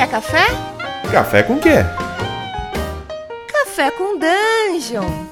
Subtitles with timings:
[0.00, 0.46] Quer café?
[1.12, 1.74] Café com quê?
[3.52, 5.26] Café com Dungeon.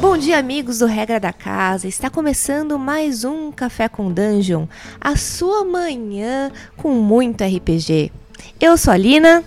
[0.00, 1.86] Bom dia, amigos do Regra da Casa.
[1.86, 4.66] Está começando mais um Café com Dungeon,
[4.98, 8.10] a sua manhã com muito RPG.
[8.58, 9.44] Eu sou a Lina.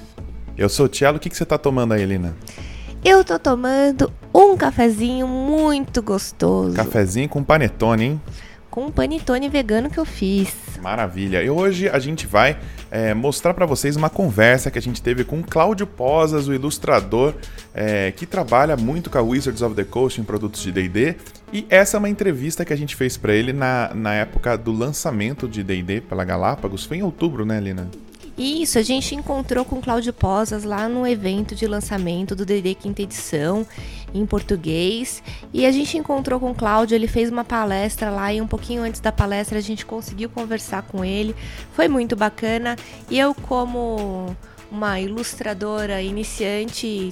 [0.55, 1.17] Eu sou o Tielo.
[1.17, 2.35] O que, que você tá tomando aí, Lina?
[3.03, 6.75] Eu tô tomando um cafezinho muito gostoso.
[6.75, 8.21] Cafezinho com panetone, hein?
[8.77, 10.53] Com um panetone vegano que eu fiz.
[10.83, 11.41] Maravilha.
[11.41, 12.59] E hoje a gente vai
[12.91, 17.33] é, mostrar para vocês uma conversa que a gente teve com Cláudio Posas, o ilustrador
[17.73, 21.15] é, que trabalha muito com a Wizards of the Coast em produtos de D&D.
[21.51, 24.71] E essa é uma entrevista que a gente fez para ele na, na época do
[24.71, 26.85] lançamento de D&D pela Galápagos.
[26.85, 27.89] Foi em outubro, né, Lina?
[28.37, 33.01] Isso, a gente encontrou com Cláudio Posas lá no evento de lançamento do DD Quinta
[33.01, 33.65] Edição,
[34.13, 35.23] em português.
[35.51, 38.83] E a gente encontrou com o Cláudio, ele fez uma palestra lá e um pouquinho
[38.83, 41.35] antes da palestra a gente conseguiu conversar com ele.
[41.73, 42.75] Foi muito bacana.
[43.09, 44.37] E eu, como
[44.71, 47.11] uma ilustradora iniciante,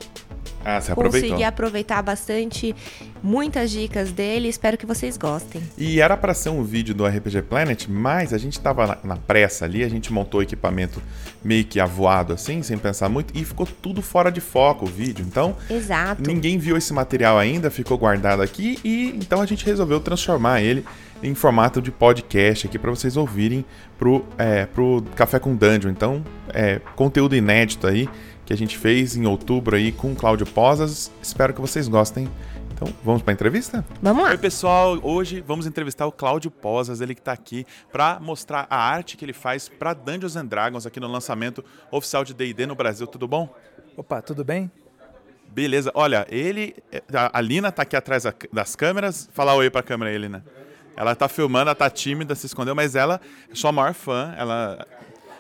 [0.64, 1.46] Ah, você consegui aproveitou.
[1.46, 2.76] aproveitar bastante
[3.22, 4.48] muitas dicas dele.
[4.48, 5.62] Espero que vocês gostem.
[5.78, 9.16] E era para ser um vídeo do RPG Planet, mas a gente tava na, na
[9.16, 11.02] pressa ali, a gente montou o equipamento
[11.44, 15.26] meio que avoado assim, sem pensar muito, e ficou tudo fora de foco o vídeo.
[15.28, 16.24] Então, Exato.
[16.26, 20.86] ninguém viu esse material ainda, ficou guardado aqui e então a gente resolveu transformar ele
[21.24, 23.66] em formato de podcast aqui para vocês ouvirem
[23.98, 25.92] pro, é, pro Café com Dungeon.
[25.92, 28.10] Então, é conteúdo inédito aí
[28.46, 31.12] que a gente fez em outubro aí com o Cláudio Posas.
[31.22, 32.30] Espero que vocês gostem.
[32.74, 33.86] Então, vamos para a entrevista?
[34.02, 34.32] Vamos lá.
[34.32, 35.00] Oi, pessoal.
[35.02, 39.24] Hoje vamos entrevistar o Cláudio Posas, ele que está aqui para mostrar a arte que
[39.24, 43.08] ele faz para Dungeons and Dragons aqui no lançamento oficial de D&D no Brasil.
[43.08, 43.50] Tudo bom?
[43.96, 44.70] Opa, tudo bem?
[45.48, 45.90] Beleza.
[45.96, 46.76] Olha, ele,
[47.14, 49.30] a a Lina tá aqui atrás da- das câmeras.
[49.32, 50.44] Fala oi pra câmera aí, Lina.
[50.98, 54.34] Ela tá filmando, ela tá tímida, se escondeu, mas ela é sua maior fã.
[54.38, 54.86] Ela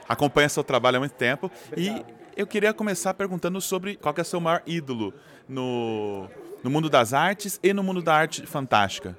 [0.07, 1.51] acompanha seu trabalho há muito tempo.
[1.75, 2.01] E
[2.35, 5.13] eu queria começar perguntando sobre qual é seu maior ídolo
[5.47, 6.27] no,
[6.63, 9.17] no mundo das artes e no mundo da arte fantástica.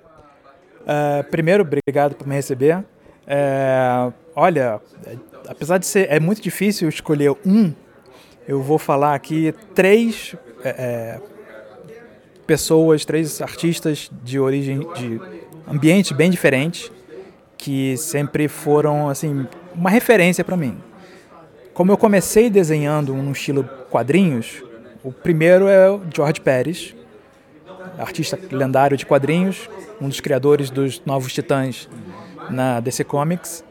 [0.86, 2.84] Ah, primeiro, obrigado por me receber.
[3.26, 4.80] É, olha,
[5.48, 7.74] apesar de ser é muito difícil escolher um,
[8.46, 11.20] eu vou falar aqui três é, é,
[12.46, 15.20] pessoas, três artistas de origem de
[15.66, 16.92] ambientes bem diferentes
[17.58, 20.78] que sempre foram assim uma referência para mim.
[21.76, 24.64] Como eu comecei desenhando no estilo quadrinhos,
[25.04, 26.96] o primeiro é o George Pérez,
[27.98, 29.68] artista lendário de quadrinhos,
[30.00, 31.86] um dos criadores dos Novos Titãs
[32.48, 33.62] na DC Comics,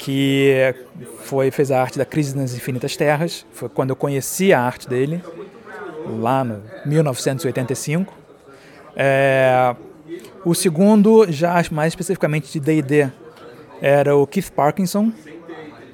[0.00, 0.74] que
[1.20, 3.46] foi fez a arte da Crise nas Infinitas Terras.
[3.52, 5.22] Foi quando eu conheci a arte dele,
[6.18, 8.12] lá no 1985.
[8.96, 9.76] É,
[10.44, 13.08] o segundo, já mais especificamente de D&D,
[13.80, 15.12] era o Keith Parkinson,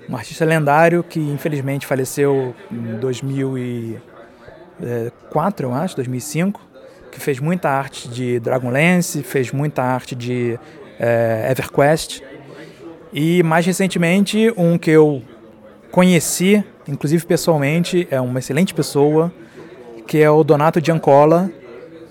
[0.09, 6.75] um artista lendário que infelizmente faleceu em 2004, eu acho, 2005
[7.15, 10.59] que fez muita arte de Dragonlance, fez muita arte de
[10.98, 12.20] eh, EverQuest.
[13.12, 15.22] E mais recentemente, um que eu
[15.92, 19.32] conheci, inclusive pessoalmente, é uma excelente pessoa,
[20.09, 21.48] que é o Donato Giancola,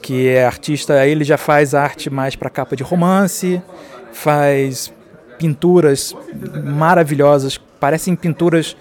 [0.01, 3.61] que é artista, ele já faz arte mais para capa de romance,
[4.13, 4.93] faz
[5.37, 6.15] pinturas
[6.63, 8.77] maravilhosas, parecem pinturas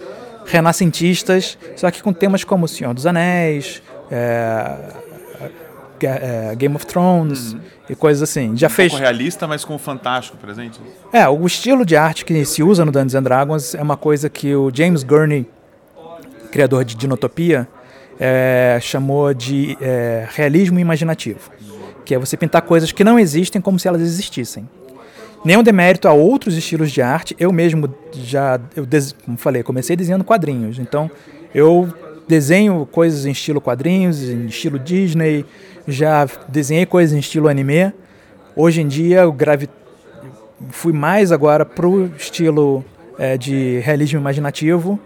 [0.47, 4.77] renascentistas, só que com temas como O Senhor dos Anéis, é,
[6.01, 7.57] é, Game of Thrones
[7.91, 8.57] e coisas assim.
[8.57, 8.93] Já fez.
[8.93, 10.81] Um pouco realista, mas com o fantástico presente.
[11.13, 14.31] É, o estilo de arte que se usa no Dungeons and Dragons é uma coisa
[14.31, 15.49] que o James Gurney,
[16.53, 17.67] criador de Dinotopia,
[18.21, 21.51] é, chamou de é, realismo imaginativo,
[22.05, 24.69] que é você pintar coisas que não existem como se elas existissem.
[25.45, 27.35] Nenhum demérito a outros estilos de arte.
[27.39, 28.87] Eu mesmo já, eu
[29.25, 30.79] como falei, comecei desenhando quadrinhos.
[30.79, 31.11] Então,
[31.55, 31.93] eu
[32.29, 35.45] desenho coisas em estilo quadrinhos, em estilo Disney,
[35.87, 37.93] já desenhei coisas em estilo anime.
[38.55, 39.69] Hoje em dia, eu gravi
[40.71, 42.85] fui mais agora pro estilo
[43.19, 44.99] é, de realismo imaginativo,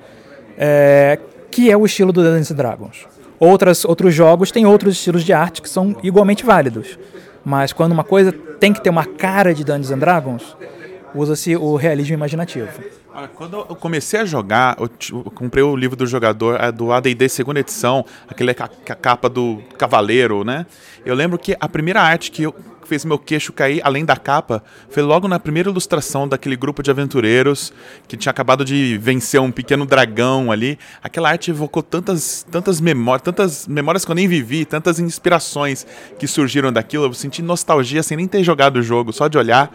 [0.58, 1.18] é,
[1.50, 3.06] que é o estilo do Dungeons Dragons.
[3.38, 6.98] Outras, outros jogos têm outros estilos de arte que são igualmente válidos,
[7.46, 10.56] mas quando uma coisa tem que ter uma cara de Dungeons and Dragons,
[11.14, 12.68] usa-se o realismo imaginativo.
[13.18, 16.92] Olha, quando eu comecei a jogar, eu, eu comprei o livro do jogador, é do
[16.92, 20.66] AD&D segunda edição, aquele ca- ca- capa do cavaleiro, né?
[21.02, 22.54] Eu lembro que a primeira arte que eu
[22.84, 26.90] fez meu queixo cair, além da capa, foi logo na primeira ilustração daquele grupo de
[26.90, 27.72] aventureiros
[28.06, 30.78] que tinha acabado de vencer um pequeno dragão ali.
[31.02, 35.86] Aquela arte evocou tantas, tantas memórias, tantas memórias que eu nem vivi, tantas inspirações
[36.18, 37.06] que surgiram daquilo.
[37.06, 39.74] Eu senti nostalgia sem nem ter jogado o jogo, só de olhar.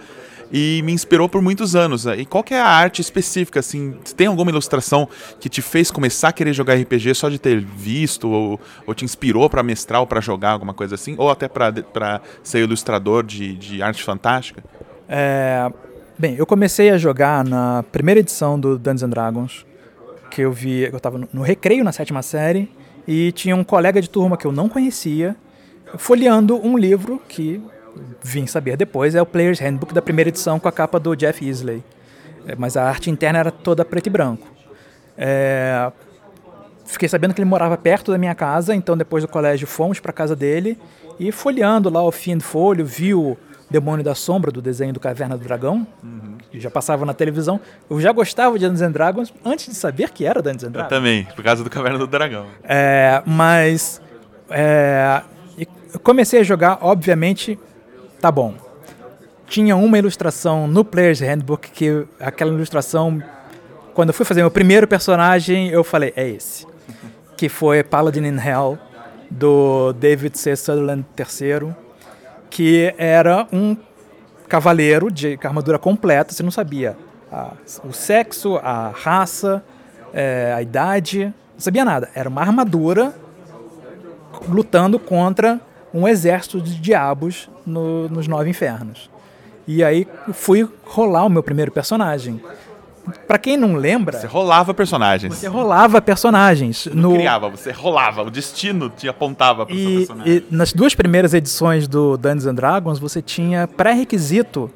[0.51, 2.05] E me inspirou por muitos anos.
[2.05, 3.95] E qual que é a arte específica, assim?
[4.15, 5.07] Tem alguma ilustração
[5.39, 9.05] que te fez começar a querer jogar RPG só de ter visto, ou, ou te
[9.05, 11.15] inspirou para mestrar ou para jogar, alguma coisa assim?
[11.17, 14.63] Ou até para ser ilustrador de, de arte fantástica?
[15.07, 15.71] É,
[16.17, 19.65] bem, eu comecei a jogar na primeira edição do Dungeons and Dragons,
[20.29, 22.69] que eu vi, eu estava no recreio na sétima série,
[23.07, 25.35] e tinha um colega de turma que eu não conhecia,
[25.97, 27.61] folheando um livro que
[28.23, 31.45] vim saber depois, é o Player's Handbook da primeira edição com a capa do Jeff
[31.47, 31.83] Easley.
[32.45, 34.47] É, mas a arte interna era toda preto e branco.
[35.17, 35.91] É,
[36.85, 40.11] fiquei sabendo que ele morava perto da minha casa, então depois do colégio fomos para
[40.11, 40.77] casa dele
[41.19, 43.37] e folheando lá o fim de folho, viu
[43.69, 46.37] Demônio da Sombra, do desenho do Caverna do Dragão, uhum.
[46.51, 47.59] que já passava na televisão.
[47.89, 50.91] Eu já gostava de Dungeons and Dragons antes de saber que era Dungeons and Dragons.
[50.91, 52.47] Eu também, por causa do Caverna do Dragão.
[52.63, 54.01] É, mas
[54.49, 55.21] é,
[55.93, 57.57] eu comecei a jogar, obviamente,
[58.21, 58.53] tá bom.
[59.47, 63.21] Tinha uma ilustração no Player's Handbook que aquela ilustração,
[63.93, 66.65] quando eu fui fazer meu primeiro personagem, eu falei, é esse.
[67.35, 68.77] Que foi Paladin in Hell,
[69.27, 70.55] do David C.
[70.55, 71.73] Sutherland III
[72.51, 73.75] que era um
[74.47, 76.97] cavaleiro de armadura completa, você não sabia
[77.31, 77.53] a,
[77.85, 79.63] o sexo, a raça,
[80.13, 82.09] é, a idade, não sabia nada.
[82.13, 83.15] Era uma armadura
[84.49, 85.59] lutando contra
[85.93, 89.09] um exército de diabos no, nos nove infernos.
[89.67, 92.41] E aí fui rolar o meu primeiro personagem.
[93.27, 94.19] Para quem não lembra.
[94.19, 95.33] Você rolava personagens.
[95.33, 96.83] Você rolava personagens.
[96.83, 97.13] Você no...
[97.13, 98.21] criava, você rolava.
[98.21, 100.33] O destino te apontava para o seu personagem.
[100.33, 104.69] E nas duas primeiras edições do Dungeons and Dragons, você tinha pré-requisito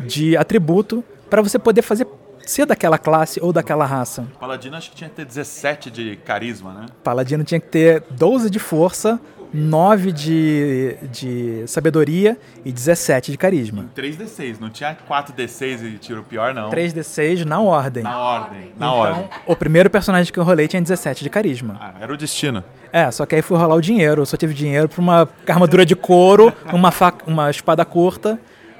[0.00, 2.06] de atributo para você poder fazer
[2.46, 4.26] ser daquela classe ou daquela raça.
[4.38, 6.86] Paladino acho que tinha que ter 17 de carisma, né?
[7.02, 9.18] Paladino tinha que ter 12 de força,
[9.54, 13.86] 9 de, de sabedoria e 17 de carisma.
[13.96, 16.70] 3d6, não tinha 4d6 e tiro pior, não.
[16.70, 18.02] 3d6 na ordem.
[18.02, 19.28] Na ordem, na então, ordem.
[19.46, 21.76] O primeiro personagem que eu rolei tinha 17 de carisma.
[21.80, 22.64] Ah, era o destino.
[22.92, 24.22] É, só que aí fui rolar o dinheiro.
[24.22, 28.38] Eu só tive dinheiro pra uma armadura de couro, uma, faca, uma espada curta.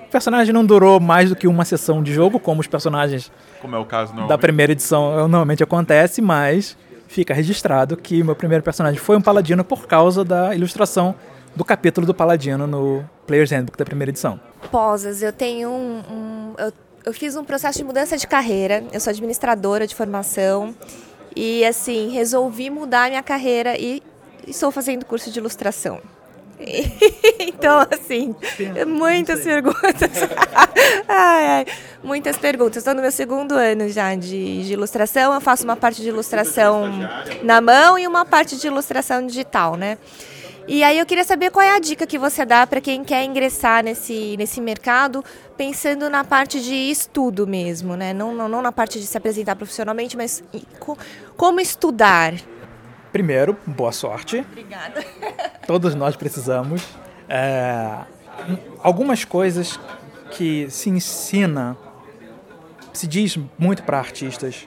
[0.08, 3.30] O personagem não durou mais do que uma sessão de jogo, como os personagens
[3.64, 6.76] como é o caso da primeira edição normalmente acontece, mas
[7.14, 11.14] fica registrado que meu primeiro personagem foi um paladino por causa da ilustração
[11.54, 14.40] do capítulo do paladino no Player's Handbook da primeira edição.
[14.68, 16.72] Posas, eu tenho um, um eu,
[17.04, 18.82] eu fiz um processo de mudança de carreira.
[18.92, 20.74] Eu sou administradora de formação
[21.36, 24.02] e assim resolvi mudar minha carreira e
[24.48, 26.00] estou fazendo curso de ilustração.
[27.40, 28.34] então, assim,
[28.86, 30.10] muitas perguntas.
[31.08, 31.66] ai, ai,
[32.02, 32.78] muitas perguntas.
[32.78, 35.34] Estou no meu segundo ano já de, de, ilustração.
[35.34, 36.90] Eu faço uma parte de ilustração
[37.42, 39.98] na mão e uma parte de ilustração digital, né?
[40.66, 43.22] E aí eu queria saber qual é a dica que você dá para quem quer
[43.22, 45.22] ingressar nesse, nesse mercado,
[45.58, 48.14] pensando na parte de estudo mesmo, né?
[48.14, 50.42] Não, não, não na parte de se apresentar profissionalmente, mas
[51.36, 52.32] como estudar.
[53.14, 54.40] Primeiro, boa sorte.
[54.40, 55.00] Obrigada.
[55.68, 56.82] Todos nós precisamos.
[57.28, 57.98] É,
[58.82, 59.78] algumas coisas
[60.32, 61.76] que se ensina,
[62.92, 64.66] se diz muito para artistas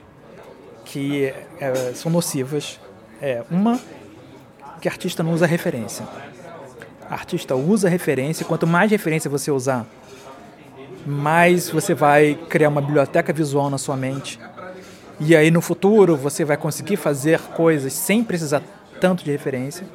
[0.86, 1.26] que
[1.60, 2.80] é, são nocivas.
[3.22, 3.78] É uma
[4.80, 6.08] que artista não usa referência.
[7.10, 9.86] Artista usa referência, quanto mais referência você usar,
[11.06, 14.40] mais você vai criar uma biblioteca visual na sua mente
[15.20, 18.62] e aí no futuro você vai conseguir fazer coisas sem precisar
[19.00, 19.86] tanto de referência.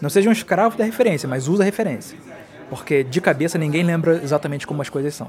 [0.00, 2.18] Não seja um escravo da referência, mas usa referência.
[2.68, 5.28] Porque de cabeça ninguém lembra exatamente como as coisas são.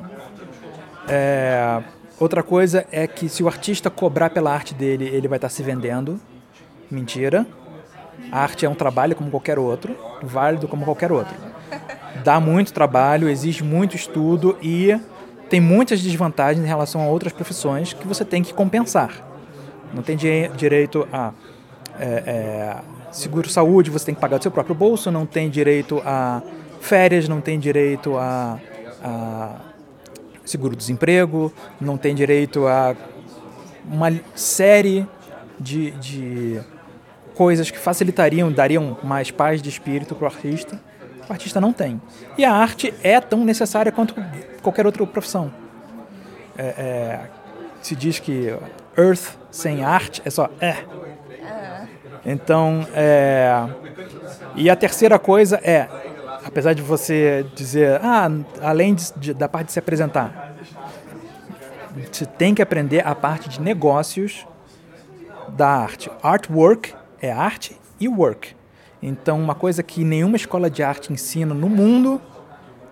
[1.07, 1.81] É...
[2.19, 5.61] Outra coisa é que se o artista cobrar pela arte dele, ele vai estar se
[5.61, 6.19] vendendo.
[6.89, 7.45] Mentira.
[8.31, 11.35] A arte é um trabalho como qualquer outro, válido como qualquer outro.
[12.23, 14.97] Dá muito trabalho, exige muito estudo e
[15.49, 19.32] tem muitas desvantagens em relação a outras profissões que você tem que compensar.
[19.93, 21.33] Não tem di direito a
[21.99, 22.75] é, é,
[23.11, 26.41] seguro-saúde, você tem que pagar do seu próprio bolso, não tem direito a
[26.79, 28.59] férias, não tem direito a,
[29.03, 29.55] a
[30.43, 32.95] seguro-desemprego, não tem direito a
[33.85, 35.07] uma série
[35.59, 36.61] de, de
[37.35, 40.79] coisas que facilitariam, dariam mais paz de espírito para o artista.
[41.27, 42.01] O artista não tem.
[42.37, 44.15] E a arte é tão necessária quanto
[44.61, 45.53] qualquer outra profissão.
[46.57, 47.19] É, é,
[47.81, 48.53] se diz que
[48.97, 50.77] Earth sem arte é só é.
[52.25, 53.67] Então, é...
[54.55, 55.89] e a terceira coisa é,
[56.45, 58.29] apesar de você dizer, ah,
[58.61, 60.55] além de, de, da parte de se apresentar,
[62.11, 64.47] você tem que aprender a parte de negócios
[65.49, 66.09] da arte.
[66.21, 68.55] Artwork é arte e work.
[69.01, 72.21] Então, uma coisa que nenhuma escola de arte ensina no mundo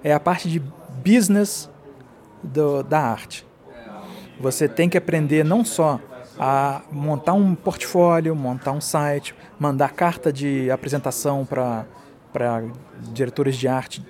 [0.04, 0.62] é a parte de
[1.04, 1.70] business
[2.44, 3.46] do, da arte.
[4.42, 6.00] Você tem que aprender não só
[6.40, 11.86] a montar um portfólio, montar um site, mandar carta de apresentação para
[13.14, 14.04] diretores de arte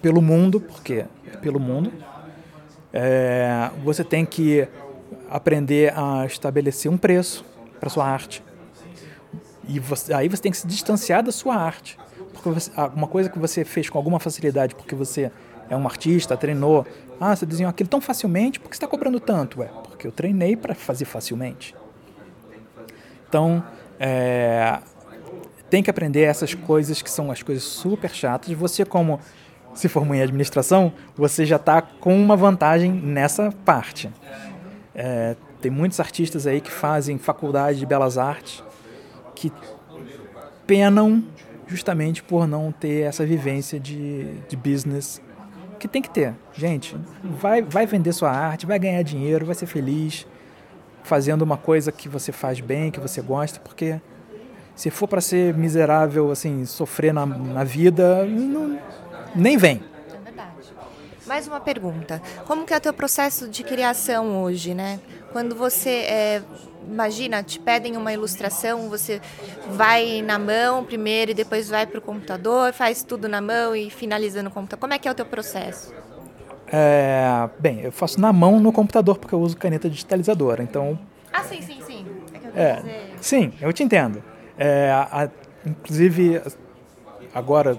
[0.00, 1.92] pelo mundo, porque é pelo mundo.
[2.90, 4.66] É, você tem que
[5.28, 7.44] aprender a estabelecer um preço
[7.78, 8.42] para sua arte.
[9.68, 11.98] E você, aí você tem que se distanciar da sua arte.
[12.32, 15.30] Porque você, uma coisa que você fez com alguma facilidade, porque você
[15.68, 16.86] é um artista, treinou.
[17.20, 19.60] Ah, você desenhou aquilo tão facilmente, por que você está cobrando tanto?
[19.60, 21.74] Ué, porque eu treinei para fazer facilmente.
[23.28, 23.64] Então,
[23.98, 24.78] é,
[25.68, 28.52] tem que aprender essas coisas que são as coisas super chatas.
[28.52, 29.20] Você, como
[29.74, 34.10] se formou em administração, você já está com uma vantagem nessa parte.
[34.94, 38.62] É, tem muitos artistas aí que fazem faculdade de belas artes
[39.34, 39.52] que
[40.66, 41.22] penam
[41.66, 45.20] justamente por não ter essa vivência de, de business
[45.76, 46.34] que tem que ter.
[46.52, 50.26] Gente, vai, vai vender sua arte, vai ganhar dinheiro, vai ser feliz
[51.06, 54.00] fazendo uma coisa que você faz bem, que você gosta, porque
[54.74, 58.78] se for para ser miserável, assim, sofrer na, na vida, não,
[59.34, 59.82] nem vem.
[60.12, 60.74] É verdade.
[61.24, 62.20] Mais uma pergunta.
[62.44, 64.98] Como que é o teu processo de criação hoje, né?
[65.32, 66.42] Quando você, é,
[66.86, 69.20] imagina, te pedem uma ilustração, você
[69.70, 73.90] vai na mão primeiro e depois vai para o computador, faz tudo na mão e
[73.90, 74.80] finaliza no computador.
[74.80, 75.92] Como é que é o teu processo?
[76.68, 80.98] É, bem, eu faço na mão no computador porque eu uso caneta digitalizadora, então...
[81.32, 82.06] Ah, sim, sim, sim.
[82.32, 83.14] É que eu é, dizer...
[83.20, 84.22] Sim, eu te entendo.
[84.58, 85.28] É, a,
[85.64, 86.40] inclusive,
[87.34, 87.76] agora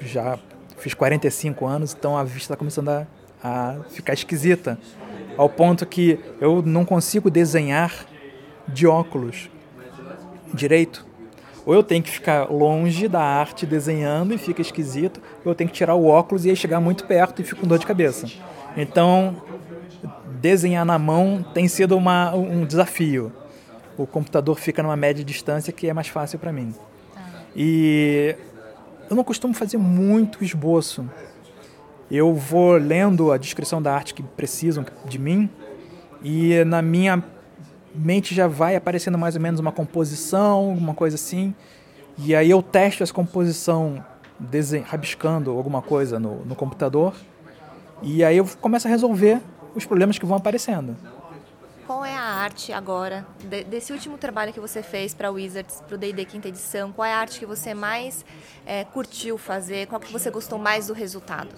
[0.00, 0.38] já
[0.78, 3.06] fiz 45 anos, então a vista está começando a,
[3.42, 4.78] a ficar esquisita,
[5.36, 8.06] ao ponto que eu não consigo desenhar
[8.68, 9.48] de óculos
[10.52, 11.04] direito.
[11.64, 15.68] Ou eu tenho que ficar longe da arte desenhando e fica esquisito, ou eu tenho
[15.68, 18.26] que tirar o óculos e aí chegar muito perto e fico com dor de cabeça.
[18.76, 19.36] Então,
[20.40, 23.32] desenhar na mão tem sido uma, um desafio.
[23.96, 26.74] O computador fica numa média distância que é mais fácil para mim.
[27.16, 27.20] Ah.
[27.56, 28.36] E
[29.10, 31.08] eu não costumo fazer muito esboço.
[32.08, 35.50] Eu vou lendo a descrição da arte que precisam de mim
[36.22, 37.24] e na minha
[37.96, 41.54] mente já vai aparecendo mais ou menos uma composição, uma coisa assim.
[42.18, 44.04] E aí eu testo essa composição
[44.84, 47.14] rabiscando alguma coisa no, no computador.
[48.02, 49.40] E aí eu começo a resolver
[49.74, 50.96] os problemas que vão aparecendo.
[51.86, 55.94] Qual é a arte agora, de, desse último trabalho que você fez para Wizards, para
[55.94, 58.24] o D&D quinta edição, qual é a arte que você mais
[58.66, 61.54] é, curtiu fazer, qual que você gostou mais do resultado?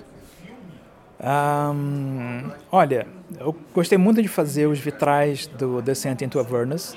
[1.21, 3.07] Um, olha,
[3.41, 6.97] eu gostei muito de fazer os vitrais do Descent into Avernus,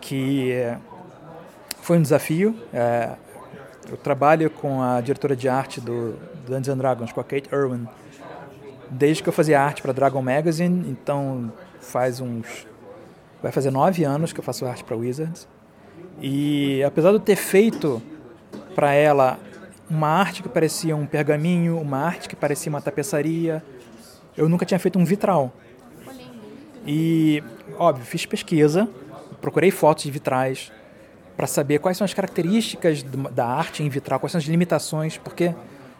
[0.00, 0.52] que
[1.80, 2.54] foi um desafio.
[2.72, 3.14] É,
[3.90, 6.16] eu trabalho com a diretora de arte do
[6.46, 7.88] Dungeons and Dragons, com a Kate Irwin,
[8.90, 12.66] desde que eu fazia arte para Dragon Magazine, então faz uns.
[13.42, 15.48] Vai fazer nove anos que eu faço arte para Wizards.
[16.20, 18.02] E apesar de eu ter feito
[18.74, 19.38] para ela
[19.90, 23.62] uma arte que parecia um pergaminho, uma arte que parecia uma tapeçaria.
[24.36, 25.52] Eu nunca tinha feito um vitral.
[26.86, 27.42] E,
[27.76, 28.88] óbvio, fiz pesquisa,
[29.40, 30.72] procurei fotos de vitrais
[31.36, 35.54] para saber quais são as características da arte em vitral, quais são as limitações, porque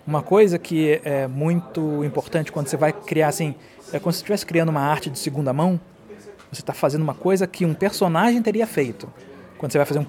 [0.07, 3.55] uma coisa que é muito importante quando você vai criar assim,
[3.93, 5.81] é como se estivesse criando uma arte de segunda mão,
[6.51, 9.13] você está fazendo uma coisa que um personagem teria feito.
[9.59, 10.07] Quando você vai fazer um.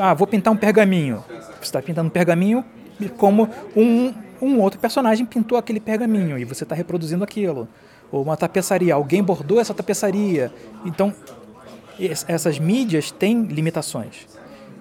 [0.00, 1.24] Ah, vou pintar um pergaminho.
[1.28, 2.64] Você está pintando um pergaminho
[3.06, 7.68] como um, um outro personagem pintou aquele pergaminho e você está reproduzindo aquilo.
[8.10, 10.50] Ou uma tapeçaria, alguém bordou essa tapeçaria.
[10.84, 11.14] Então,
[12.26, 14.26] essas mídias têm limitações.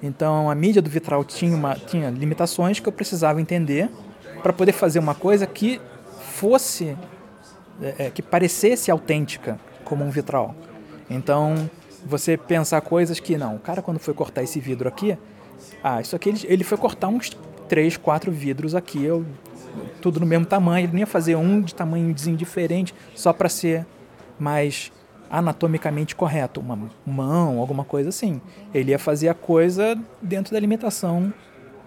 [0.01, 3.89] Então, a mídia do vitral tinha, uma, tinha limitações que eu precisava entender
[4.43, 5.81] para poder fazer uma coisa que
[6.21, 6.95] fosse,
[7.81, 10.55] é, é, que parecesse autêntica como um vitral.
[11.09, 11.69] Então,
[12.05, 15.17] você pensar coisas que, não, o cara quando foi cortar esse vidro aqui,
[15.83, 17.36] ah, isso aqui ele, ele foi cortar uns
[17.67, 19.25] três, quatro vidros aqui, eu,
[20.01, 20.86] tudo no mesmo tamanho.
[20.86, 23.86] Ele nem ia fazer um de tamanho diferente só para ser
[24.39, 24.91] mais
[25.29, 28.41] anatomicamente correto, uma mão, alguma coisa assim.
[28.74, 31.33] Ele ia fazer a coisa dentro da limitação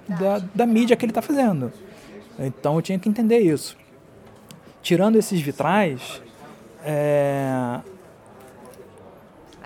[0.06, 1.72] da, da mídia que ele está fazendo.
[2.38, 3.76] Então eu tinha que entender isso.
[4.82, 6.22] Tirando esses vitrais,
[6.84, 7.80] é,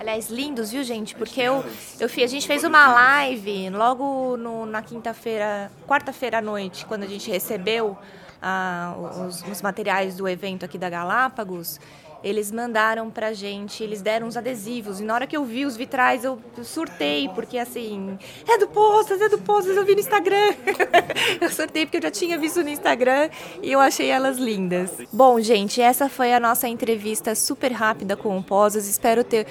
[0.05, 1.15] Aliás, lindos, viu, gente?
[1.15, 1.65] Porque eu,
[1.99, 7.07] eu a gente fez uma live logo no, na quinta-feira, quarta-feira à noite, quando a
[7.07, 7.97] gente recebeu
[8.43, 8.95] ah,
[9.27, 11.81] os, os, materiais do evento aqui da Galápagos.
[12.23, 15.01] eles mandaram pra gente, eles deram uns adesivos.
[15.01, 19.23] E na hora que eu vi os vitrais, eu surtei, porque assim, é do Postas,
[19.23, 20.53] é do Postas, eu vi no Instagram.
[21.41, 23.31] eu surtei porque eu já tinha visto no Instagram
[23.63, 24.91] e eu achei elas lindas.
[25.11, 28.87] Bom, gente, essa foi a nossa entrevista super rápida com o Postas.
[28.87, 29.47] Espero ter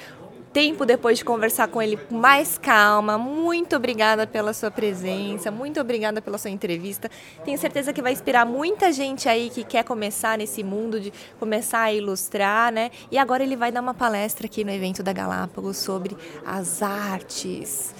[0.54, 3.18] tempo depois de conversar com ele com mais calma.
[3.18, 7.10] Muito obrigada pela sua presença, muito obrigada pela sua entrevista.
[7.44, 11.82] Tenho certeza que vai inspirar muita gente aí que quer começar nesse mundo de começar
[11.82, 12.92] a ilustrar, né?
[13.10, 17.92] E agora ele vai dar uma palestra aqui no evento da Galápagos sobre as artes,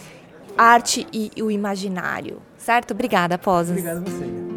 [0.57, 2.41] arte e o imaginário.
[2.57, 2.93] Certo?
[2.93, 3.71] Obrigada, Posas.
[3.71, 4.54] Obrigado a você.